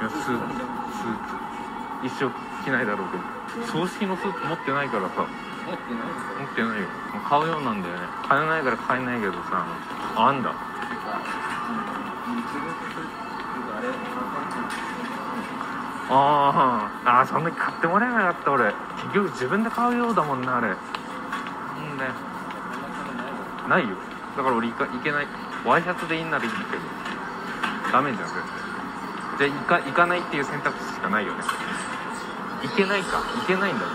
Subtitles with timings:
[0.00, 0.46] いやスーツスーツ。
[2.06, 2.30] 一生
[2.64, 3.66] 着ないだろうけど。
[3.66, 5.26] 葬式のスーツ持ってないからさ。
[5.68, 6.08] 持ってない
[6.40, 6.88] 持ってないよ。
[7.12, 8.00] もう買うようなんだよね。
[8.26, 9.66] 買えないから買えないけどさ。
[10.16, 10.50] あんだ。
[10.52, 10.54] あ
[13.82, 13.88] れ
[17.04, 18.72] あそんなに買ってもらえなかった俺。
[19.04, 20.68] 結局自分で買うようだもんなあれ。
[20.68, 22.12] うんだよ
[23.68, 23.96] ないよ。
[24.34, 25.26] だから俺行か行けない。
[25.66, 26.82] ワイシャツでいいんならいいんだけど。
[27.92, 28.69] ダメじゃん絶対
[29.40, 31.40] じゃあ行か行かないっていう選択肢しかないよね。
[32.62, 33.24] 行けないか。
[33.40, 33.86] 行けないんだ。